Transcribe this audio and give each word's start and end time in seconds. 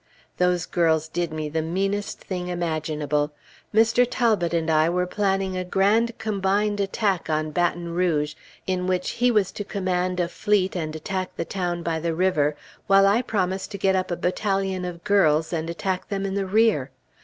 Those 0.37 0.65
girls 0.65 1.07
did 1.07 1.31
me 1.31 1.47
the 1.47 1.61
meanest 1.61 2.21
thing 2.21 2.47
imaginable. 2.47 3.33
Mr. 3.71 4.03
Talbot 4.09 4.51
and 4.51 4.67
I 4.67 4.89
were 4.89 5.05
planning 5.05 5.55
a 5.55 5.63
grand 5.63 6.17
combined 6.17 6.79
attack 6.79 7.29
on 7.29 7.51
Baton 7.51 7.93
Rouge, 7.93 8.33
in 8.65 8.87
which 8.87 9.11
he 9.11 9.29
was 9.29 9.51
to 9.51 9.63
command 9.63 10.19
a 10.19 10.27
fleet 10.27 10.75
and 10.75 10.95
attack 10.95 11.35
the 11.37 11.45
town 11.45 11.83
by 11.83 11.99
the 11.99 12.15
river, 12.15 12.55
while 12.87 13.05
I 13.05 13.21
promised 13.21 13.69
to 13.73 13.77
get 13.77 13.95
up 13.95 14.09
a 14.09 14.15
battalion 14.17 14.85
of 14.85 15.03
girls 15.03 15.53
and 15.53 15.69
attack 15.69 16.09
them 16.09 16.25
in 16.25 16.33
the 16.33 16.47
rear. 16.47 16.89